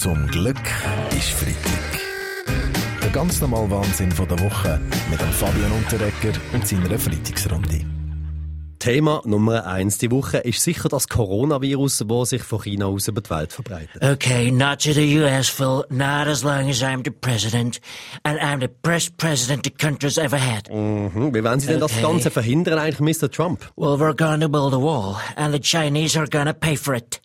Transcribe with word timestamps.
Zum 0.00 0.28
Glück 0.28 0.60
ist 1.10 1.30
Freitag. 1.30 2.00
Der 3.02 3.10
ganz 3.10 3.40
normale 3.40 3.68
Wahnsinn 3.68 4.12
von 4.12 4.28
der 4.28 4.38
Woche 4.38 4.80
mit 5.10 5.20
dem 5.20 5.30
Fabian 5.32 5.72
Unterrecker 5.72 6.38
und 6.52 6.64
seiner 6.64 6.96
Freitagsrunde. 6.96 7.80
Thema 8.78 9.22
Nummer 9.24 9.66
eins 9.66 9.98
die 9.98 10.12
Woche 10.12 10.38
ist 10.38 10.62
sicher 10.62 10.88
das 10.88 11.08
Coronavirus, 11.08 12.04
das 12.06 12.28
sich 12.30 12.42
von 12.44 12.62
China 12.62 12.86
aus 12.86 13.08
über 13.08 13.20
die 13.22 13.30
Welt 13.30 13.52
verbreitet. 13.52 14.00
Okay, 14.00 14.52
not 14.52 14.80
to 14.80 14.92
the 14.92 15.18
US, 15.18 15.48
Phil. 15.48 15.84
Not 15.90 16.28
as 16.28 16.44
long 16.44 16.70
as 16.70 16.80
I'm 16.80 17.02
the 17.04 17.10
president. 17.10 17.80
And 18.22 18.38
I'm 18.38 18.60
the 18.60 18.70
best 18.82 19.16
president 19.16 19.64
the 19.64 19.70
country's 19.70 20.16
ever 20.16 20.38
had. 20.38 20.70
Mhm. 20.70 21.34
Wie 21.34 21.42
wollen 21.42 21.58
Sie 21.58 21.66
denn 21.66 21.80
das 21.80 21.90
Okay. 21.90 22.02
Ganze 22.02 22.30
verhindern, 22.30 22.78
eigentlich, 22.78 23.20
Mr. 23.20 23.28
Trump? 23.28 23.68
Well, 23.74 23.98
we're 23.98 24.14
gonna 24.14 24.46
build 24.46 24.74
a 24.74 24.80
wall, 24.80 25.16
and 25.34 25.52
the 25.52 25.60
Chinese 25.60 26.16
are 26.16 26.28
gonna 26.28 26.54
pay 26.54 26.76
for 26.76 26.94
it. 26.94 27.20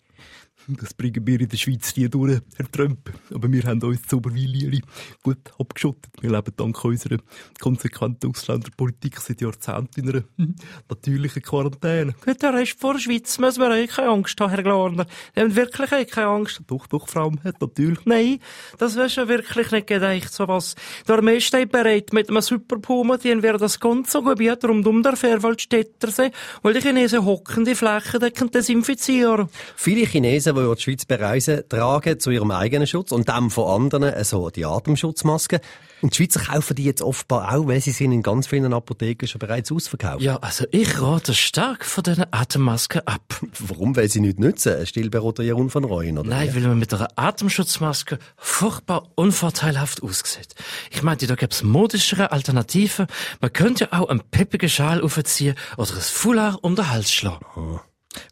Das 0.66 0.94
bringen 0.94 1.26
wir 1.26 1.40
in 1.40 1.48
der 1.48 1.56
Schweiz 1.58 1.94
nie 1.96 2.08
durch, 2.08 2.40
Herr 2.56 2.70
Trump. 2.72 3.12
Aber 3.34 3.52
wir 3.52 3.62
haben 3.64 3.82
uns 3.82 4.02
zu 4.02 4.16
Oberwil 4.16 4.80
gut 5.22 5.52
abgeschottet. 5.58 6.10
Wir 6.22 6.30
leben 6.30 6.52
dank 6.56 6.82
unserer 6.84 7.18
konsequenten 7.60 8.30
Ausländerpolitik 8.30 9.20
seit 9.20 9.42
Jahrzehnten 9.42 10.00
in 10.00 10.08
einer 10.08 10.24
hm, 10.38 10.54
natürlichen 10.88 11.42
Quarantäne. 11.42 12.14
Gut, 12.24 12.40
der 12.40 12.54
Rest 12.54 12.80
vor 12.80 12.94
der 12.94 13.00
Schweiz 13.00 13.38
müssen 13.38 13.60
wir 13.60 13.76
eh 13.76 13.86
keine 13.86 14.08
Angst 14.08 14.40
haben, 14.40 14.50
Herr 14.50 14.62
Glarner. 14.62 15.06
Wir 15.34 15.42
haben 15.42 15.54
wirklich 15.54 15.92
eh 15.92 16.04
keine 16.06 16.28
Angst. 16.28 16.62
Doch, 16.66 16.86
doch, 16.86 17.08
Frau 17.08 17.30
hat 17.44 17.60
natürlich. 17.60 17.98
Nein, 18.06 18.38
das 18.78 18.96
wäre 18.96 19.10
schon 19.10 19.28
wirklich 19.28 19.70
nicht 19.70 19.86
gedacht, 19.86 20.32
sowas. 20.32 20.76
Der 21.06 21.16
Armee 21.16 21.40
steht 21.40 21.72
bereit, 21.72 22.12
mit 22.14 22.30
einem 22.30 22.40
Superpuma, 22.40 23.18
den 23.18 23.42
wir 23.42 23.58
das 23.58 23.80
ganze 23.80 24.22
Gebiet 24.22 24.64
rund 24.64 24.86
um 24.86 25.02
der 25.02 25.16
Fairwaldstättersee, 25.16 26.30
weil 26.62 26.72
die 26.72 26.80
Chinesen 26.80 27.24
hocken 27.24 27.66
die 27.66 27.74
Flächen 27.74 28.50
desinfizieren. 28.50 29.48
Viele 29.76 30.06
Chinesen, 30.06 30.53
die 30.54 30.62
über 30.62 30.74
die 30.74 30.82
Schweiz 30.82 31.04
bereisen, 31.04 31.62
tragen 31.68 32.18
zu 32.18 32.30
ihrem 32.30 32.50
eigenen 32.50 32.86
Schutz 32.86 33.12
und 33.12 33.28
dem 33.28 33.50
von 33.50 33.82
anderen 33.82 34.24
so 34.24 34.50
die 34.50 34.64
Atemschutzmasken. 34.64 35.60
Und 36.04 36.12
die 36.12 36.16
Schweizer 36.18 36.40
kaufen 36.40 36.74
die 36.74 36.84
jetzt 36.84 37.00
offenbar 37.00 37.54
auch, 37.54 37.66
weil 37.66 37.80
sie 37.80 37.90
sind 37.90 38.12
in 38.12 38.22
ganz 38.22 38.46
vielen 38.46 38.74
Apotheken 38.74 39.26
schon 39.26 39.38
bereits 39.38 39.72
ausverkauft. 39.72 40.20
Ja, 40.20 40.36
also 40.36 40.66
ich 40.70 41.00
rate 41.00 41.32
stark 41.32 41.84
von 41.86 42.04
diesen 42.04 42.26
Atemmasken 42.30 43.06
ab. 43.06 43.40
Warum? 43.58 43.96
Weil 43.96 44.10
sie 44.10 44.20
nicht 44.20 44.38
nützen. 44.38 44.86
Stilberater 44.86 45.42
Jeroen 45.42 45.70
von 45.70 45.84
Reuen, 45.84 46.18
oder? 46.18 46.28
Nein, 46.28 46.54
weil 46.54 46.62
man 46.62 46.78
mit 46.78 46.92
einer 46.92 47.08
Atemschutzmaske 47.16 48.18
furchtbar 48.36 49.08
unvorteilhaft 49.14 50.02
aussieht. 50.02 50.54
Ich 50.90 51.02
meinte, 51.02 51.26
da 51.26 51.36
gäbe 51.36 51.52
es 51.52 51.62
modischere 51.62 52.32
Alternativen. 52.32 53.06
Man 53.40 53.52
könnte 53.52 53.88
ja 53.90 53.98
auch 53.98 54.10
einen 54.10 54.20
peppigen 54.30 54.68
Schal 54.68 55.00
aufziehen 55.00 55.54
oder 55.78 55.94
ein 55.94 56.00
Foulard 56.00 56.62
um 56.62 56.76
den 56.76 56.90
Hals 56.90 57.12
schlagen. 57.12 57.80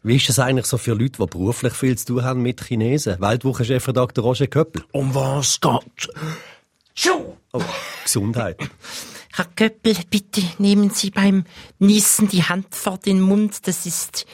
Wie 0.03 0.15
ist 0.15 0.29
das 0.29 0.39
eigentlich 0.39 0.65
so 0.65 0.77
für 0.77 0.93
Leute, 0.93 1.19
die 1.19 1.25
beruflich 1.25 1.73
viel 1.73 1.97
zu 1.97 2.05
tun 2.05 2.23
haben 2.23 2.41
mit 2.41 2.63
Chinesen? 2.63 3.19
Weltwochenchefredakteur 3.19 4.23
Roger 4.23 4.47
Köppel. 4.47 4.83
Um 4.91 5.13
was 5.13 5.59
geht? 5.59 6.09
Schuh! 6.93 7.35
Oh, 7.51 7.61
Gesundheit. 8.03 8.57
Herr 9.35 9.45
Köppel, 9.55 9.95
bitte 10.09 10.43
nehmen 10.59 10.91
Sie 10.91 11.09
beim 11.09 11.45
Niesen 11.79 12.27
die 12.27 12.43
Hand 12.43 12.75
vor 12.75 12.99
den 12.99 13.19
Mund. 13.19 13.67
Das 13.67 13.85
ist 13.85 14.25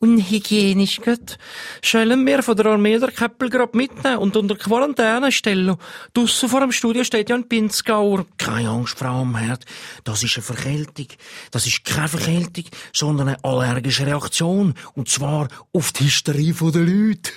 unhygienisch, 0.00 1.00
gut? 1.00 1.38
Schellen 1.82 2.26
wir 2.26 2.42
von 2.42 2.56
der 2.56 2.66
Armee 2.66 2.98
der 2.98 3.10
Käppel 3.10 3.50
grad 3.50 3.74
mitnehmen 3.74 4.18
und 4.18 4.36
unter 4.36 4.56
Quarantäne 4.56 5.32
stellen. 5.32 5.76
Draussen 6.14 6.48
vor 6.48 6.60
dem 6.60 6.72
Studio 6.72 7.04
steht 7.04 7.30
ja 7.30 7.36
ein 7.36 7.48
Pinzgauer. 7.48 8.26
Keine 8.38 8.70
Angst, 8.70 8.98
Frau 8.98 9.22
Amherd. 9.22 9.64
Das 10.04 10.22
ist 10.22 10.36
eine 10.36 10.44
Verkältung. 10.44 11.06
Das 11.50 11.66
ist 11.66 11.84
keine 11.84 12.08
Verkältung, 12.08 12.64
sondern 12.92 13.28
eine 13.28 13.44
allergische 13.44 14.06
Reaktion. 14.06 14.74
Und 14.94 15.08
zwar 15.08 15.48
auf 15.72 15.92
die 15.92 16.04
Hysterie 16.04 16.52
der 16.52 16.82
Leute. 16.82 17.32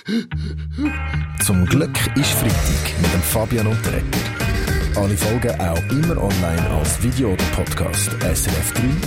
Zum 1.44 1.66
Glück 1.66 1.98
ist 2.16 2.30
Freitag 2.32 3.00
mit 3.00 3.12
dem 3.12 3.22
Fabian 3.22 3.66
Unterrecker. 3.66 4.20
Alle 4.94 5.16
Folgen 5.16 5.58
auch 5.58 5.82
immer 5.90 6.22
online 6.22 6.70
als 6.70 7.02
Video 7.02 7.32
oder 7.32 7.44
Podcast. 7.56 8.10
srf3.ch 8.10 9.02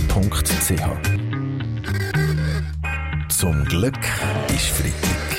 Zum 3.38 3.66
Glück 3.66 4.00
ist 4.48 4.70
Freitag. 4.70 5.35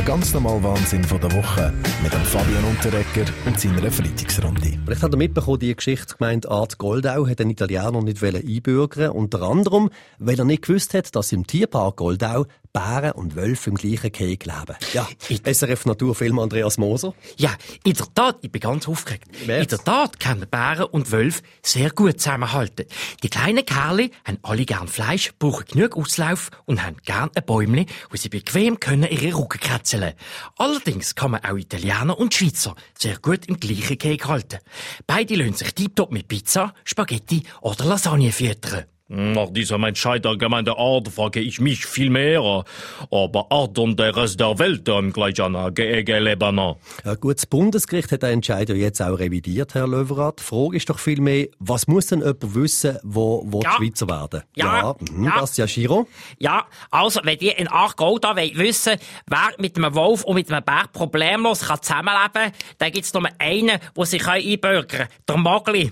Der 0.00 0.06
ganz 0.06 0.32
normale 0.32 0.62
Wahnsinn 0.62 1.04
von 1.04 1.20
der 1.20 1.30
Woche 1.32 1.74
mit 2.02 2.10
dem 2.10 2.22
Fabian 2.22 2.64
Unterrecker 2.64 3.30
und 3.44 3.60
seiner 3.60 3.92
Freitagsrunde. 3.92 4.78
Vielleicht 4.86 5.02
hat 5.02 5.12
er 5.12 5.18
mitbekommen, 5.18 5.58
die 5.58 5.76
Geschichtsgemeinde 5.76 6.50
Art 6.50 6.78
Goldau 6.78 7.28
hat 7.28 7.38
einen 7.38 7.50
Italiener 7.50 8.00
nicht 8.00 8.24
einbürgern 8.24 9.10
Unter 9.10 9.42
anderem, 9.42 9.90
weil 10.18 10.38
er 10.38 10.46
nicht 10.46 10.62
gewusst 10.62 10.94
hat, 10.94 11.14
dass 11.14 11.32
im 11.32 11.46
Tierpark 11.46 11.96
Goldau 11.96 12.46
Bären 12.72 13.12
und 13.12 13.34
Wölfe 13.34 13.70
im 13.70 13.76
gleichen 13.76 14.12
Gehege 14.12 14.48
leben. 14.48 14.76
Ja, 14.92 15.08
SRF 15.28 15.86
Naturfilm 15.86 16.38
Andreas 16.38 16.78
Moser. 16.78 17.14
Ja, 17.36 17.50
in 17.84 17.94
der 17.94 18.06
Tat, 18.14 18.38
ich 18.42 18.52
bin 18.52 18.60
ganz 18.60 18.86
aufgeregt. 18.86 19.24
Merk's. 19.46 19.72
In 19.72 19.78
der 19.78 19.84
Tat 19.84 20.20
können 20.20 20.46
Bären 20.48 20.84
und 20.84 21.10
Wölfe 21.10 21.42
sehr 21.62 21.90
gut 21.90 22.20
zusammenhalten. 22.20 22.86
Die 23.22 23.28
kleinen 23.28 23.64
Kerle 23.64 24.10
haben 24.24 24.38
alle 24.42 24.64
gern 24.64 24.86
Fleisch, 24.86 25.32
brauchen 25.38 25.64
genug 25.66 25.96
Auslauf 25.96 26.50
und 26.64 26.84
haben 26.84 26.96
gern 27.04 27.30
ein 27.34 27.44
Bäumli, 27.44 27.86
wo 28.08 28.16
sie 28.16 28.28
bequem 28.28 28.78
können 28.78 29.10
ihre 29.10 29.36
Rücken 29.36 29.60
kratzeln. 29.90 30.14
Allerdings 30.56 31.14
kann 31.14 31.32
man 31.32 31.44
auch 31.44 31.56
Italiener 31.56 32.18
und 32.18 32.34
Schweizer 32.34 32.74
sehr 32.96 33.18
gut 33.18 33.46
im 33.46 33.58
gleichen 33.58 33.98
Gehege 33.98 34.28
halten. 34.28 34.58
Beide 35.06 35.36
lassen 35.36 35.54
sich 35.54 35.74
tiptop 35.74 36.12
mit 36.12 36.28
Pizza, 36.28 36.74
Spaghetti 36.84 37.42
oder 37.60 37.84
Lasagne 37.84 38.32
füttern. 38.32 38.84
Nach 39.12 39.50
diesem 39.50 39.82
Entscheid 39.82 40.24
der 40.24 40.36
Gemeinde 40.36 40.78
Art 40.78 41.08
frage 41.08 41.40
ich 41.40 41.60
mich 41.60 41.84
viel 41.84 42.10
mehr, 42.10 42.64
ob 43.10 43.52
Art 43.52 43.76
und 43.78 43.98
der 43.98 44.14
Rest 44.16 44.38
der 44.38 44.56
Welt 44.60 44.88
im 44.88 45.12
gleichen 45.12 45.56
Gehege 45.74 46.20
leben. 46.20 46.56
Ja, 47.04 47.14
gut, 47.18 47.38
das 47.38 47.46
Bundesgericht 47.46 48.12
hat 48.12 48.22
den 48.22 48.34
Entscheid 48.34 48.68
ja 48.68 48.76
jetzt 48.76 49.02
auch 49.02 49.18
revidiert, 49.18 49.74
Herr 49.74 49.88
Löwerath. 49.88 50.38
Die 50.38 50.44
Frage 50.44 50.76
ist 50.76 50.88
doch 50.90 51.00
vielmehr, 51.00 51.48
was 51.58 51.88
muss 51.88 52.06
denn 52.06 52.20
jemand 52.20 52.54
wissen, 52.54 52.98
wo, 53.02 53.42
wo 53.46 53.60
Ja. 53.62 53.70
die 53.80 53.86
Schweizer 53.86 54.08
werden? 54.08 54.42
Ja. 54.54 54.94
mhm, 55.00 55.24
Ja. 55.24 55.40
Das 55.40 55.50
ist 55.50 55.56
ja 55.58 55.66
Giro. 55.66 56.06
Ja, 56.38 56.66
also, 56.92 57.20
wenn 57.24 57.38
ihr 57.40 57.58
in 57.58 57.66
Aargau 57.66 58.18
da 58.20 58.36
wollt 58.36 58.56
wissen 58.58 58.94
wer 59.26 59.48
mit 59.58 59.76
einem 59.76 59.92
Wolf 59.96 60.22
und 60.22 60.36
mit 60.36 60.52
einem 60.52 60.64
Berg 60.64 60.92
problemlos 60.92 61.62
kann 61.62 61.82
zusammenleben 61.82 62.30
kann, 62.32 62.52
dann 62.78 62.92
gibt's 62.92 63.12
nur 63.12 63.28
einen, 63.38 63.78
der 63.96 64.06
sich 64.06 64.24
einbürgern 64.26 64.86
kann. 64.86 65.08
Der 65.28 65.36
Mogli. 65.36 65.90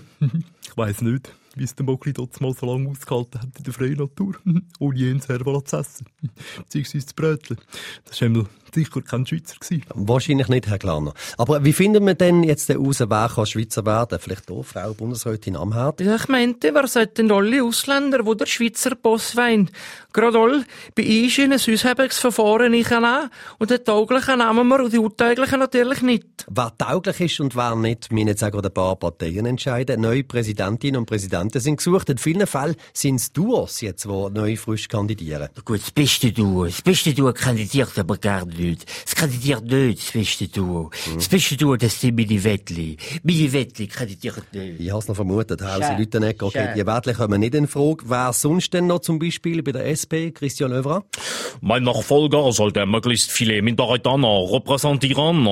Ich 0.63 0.77
weiss 0.77 1.01
nicht, 1.01 1.29
wie 1.55 1.63
es 1.63 1.75
der 1.75 1.85
Mogli 1.85 2.13
dort 2.13 2.39
mal 2.41 2.53
so 2.53 2.65
lange 2.65 2.89
ausgehalten 2.89 3.41
hat 3.41 3.57
in 3.57 3.63
der 3.63 3.73
freien 3.73 3.97
Natur. 3.97 4.35
Ohne 4.79 4.97
jeden 4.97 5.21
Server 5.21 5.63
zu 5.63 5.77
essen. 5.77 6.05
Beziehungsweise 6.57 7.05
zu 7.05 7.15
bröteln. 7.15 7.59
Das 8.05 8.21
war 8.21 8.25
einmal 8.27 8.45
sicher 8.73 9.01
kein 9.01 9.25
Schweizer. 9.25 9.55
Gewesen. 9.59 9.83
Wahrscheinlich 9.93 10.47
nicht, 10.47 10.67
Herr 10.67 10.79
Klarner. 10.79 11.13
Aber 11.37 11.63
wie 11.63 11.73
finden 11.73 12.05
wir 12.05 12.15
denn 12.15 12.43
jetzt 12.43 12.69
raus, 12.69 12.99
wer 12.99 13.29
kann 13.33 13.45
Schweizer 13.45 13.85
werden? 13.85 14.19
Vielleicht 14.19 14.49
hier, 14.49 14.63
Frau 14.63 14.93
Bundesrätin 14.93 15.55
Amherd? 15.55 16.01
Ja, 16.01 16.15
ich 16.15 16.27
meinte, 16.27 16.73
wer 16.73 16.87
sollten 16.87 17.31
alle 17.31 17.63
Ausländer, 17.63 18.23
die 18.23 18.37
der 18.37 18.45
Schweizer 18.45 18.95
Boss 18.95 19.35
wollen? 19.35 19.69
Gerade 20.13 20.39
all 20.39 20.65
bei 20.95 21.23
uns 21.23 21.37
in 21.37 21.53
ein 21.53 21.59
Aushebungsverfahren 21.59 22.73
einnehmen 22.73 23.29
und 23.59 23.69
den 23.69 23.83
tauglichen 23.83 24.39
nehmen 24.39 24.67
wir 24.67 24.83
und 24.83 24.93
die 24.93 24.97
untauglichen 24.97 25.59
natürlich 25.59 26.01
nicht. 26.01 26.25
Wer 26.49 26.73
tauglich 26.77 27.19
ist 27.19 27.39
und 27.39 27.55
wer 27.55 27.75
nicht, 27.75 28.11
müssen 28.11 28.27
jetzt 28.27 28.43
auch 28.43 28.53
ein 28.53 28.73
paar 28.73 28.95
Parteien 28.95 29.45
entscheiden. 29.45 30.01
Neue 30.01 30.23
Präsidentinnen 30.23 30.99
und 30.99 31.05
Präsidenten 31.05 31.59
sind 31.59 31.77
gesucht. 31.77 32.09
In 32.09 32.17
vielen 32.17 32.47
Fällen 32.47 32.75
sind 32.93 33.15
es 33.15 33.31
Duos 33.31 33.81
jetzt, 33.81 34.05
die 34.05 34.09
neu 34.09 34.55
frisch 34.55 34.87
kandidieren. 34.87 35.49
Gut, 35.63 35.81
das 35.81 35.91
beste 35.91 36.31
Duo. 36.31 36.65
Das 36.65 36.81
beste 36.81 37.13
Duo 37.13 37.31
kandidiert 37.33 37.97
aber 37.99 38.17
gar 38.17 38.45
nicht. 38.59 38.85
Es 39.05 39.15
kandidiert 39.15 39.63
nicht, 39.63 39.99
das 39.99 40.11
beste 40.11 40.47
Duo. 40.47 40.91
Das 41.15 41.27
beste 41.27 41.57
Duo, 41.57 41.75
das 41.75 41.99
sind 41.99 42.15
meine 42.15 42.43
Wettli. 42.43 42.97
Meine 43.23 43.53
Wettli 43.53 43.87
kandidieren 43.87 44.43
nicht. 44.51 44.79
Ich 44.79 44.89
habe 44.89 44.99
es 44.99 45.07
noch 45.07 45.15
vermutet, 45.15 45.61
Hausi 45.61 45.83
Schön. 45.83 45.97
Lüttenegger. 45.97 46.45
Okay, 46.45 46.65
Schön. 46.65 46.75
die 46.75 46.85
Wettli 46.87 47.13
kommen 47.13 47.39
nicht 47.39 47.55
in 47.55 47.67
Frage. 47.67 48.03
Wer 48.05 48.33
sonst 48.33 48.73
denn 48.73 48.87
noch 48.87 48.99
zum 48.99 49.19
Beispiel 49.19 49.63
bei 49.63 49.71
der 49.71 49.85
SP, 49.87 50.31
Christian 50.31 50.71
Löwra? 50.71 51.03
Mein 51.61 51.83
Nachfolger 51.83 52.51
sollte 52.51 52.85
möglichst 52.85 53.31
viele 53.31 53.61
Minderheiten 53.61 54.23
repräsentieren, 54.23 55.45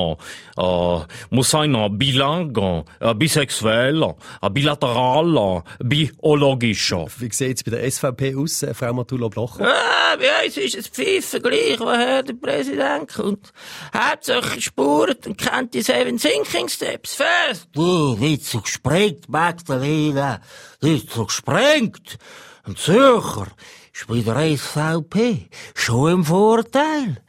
äh, 0.58 1.00
muss 1.30 1.50
sein 1.50 1.76
bilang, 1.98 2.86
äh, 3.00 3.14
bisexuell, 3.14 4.04
äh, 4.42 4.50
bilateral, 4.50 5.64
biologisch. 5.80 6.94
Wie 7.20 7.30
sieht 7.32 7.58
es 7.58 7.64
bei 7.64 7.72
der 7.72 7.84
SVP 7.92 8.36
aus, 8.36 8.64
äh, 8.64 8.74
Frau 8.74 8.94
Matula 8.94 9.28
Blocher? 9.28 9.66
Ah, 9.66 10.16
bei 10.18 10.46
uns 10.46 10.58
ist 10.58 10.76
es 10.76 10.88
Pfeifen 10.88 11.42
gleich, 11.42 11.80
woher 11.80 12.24
der 12.24 12.34
Präsident 12.34 12.97
kommt. 13.06 13.52
Hauptsache 13.94 14.62
spurt 14.62 15.28
und 15.28 15.38
kennt 15.38 15.74
die 15.74 15.82
Seven 15.84 16.18
Sinking 16.18 16.70
Steps 16.70 17.16
fest. 17.16 17.68
Du, 17.74 18.16
nicht 18.16 18.46
so 18.46 18.62
gesprengt, 18.62 19.30
Magdalena. 19.30 20.42
Nicht 20.82 21.12
so 21.12 21.26
gesprengt. 21.26 22.18
Ein 22.64 22.76
Zürcher 22.76 23.48
ist 23.94 24.08
bei 24.08 24.22
der 24.22 24.58
SVP 24.58 25.50
schon 25.76 26.12
im 26.12 26.26
Vorteil. 26.26 27.22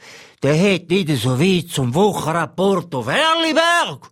Der 0.43 0.55
hat 0.55 0.89
nicht 0.89 1.09
so 1.21 1.39
weit 1.39 1.69
zum 1.71 1.95
Wochenrapport 1.95 2.95
auf 2.95 3.09
Erliberg. 3.09 4.09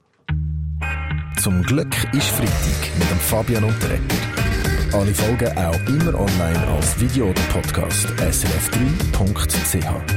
Zum 1.41 1.63
Glück 1.63 1.95
ist 2.13 2.29
Freitag 2.29 2.99
mit 2.99 3.11
dem 3.11 3.21
Fabian 3.21 3.65
Unterrecker. 3.65 4.17
Alle 4.93 5.15
Folgen 5.15 5.57
auch 5.59 5.79
immer 5.87 6.19
online 6.19 6.67
als 6.69 6.99
Video 6.99 7.27
oder 7.27 7.43
Podcast 7.53 8.07
srf3.ch. 8.19 10.16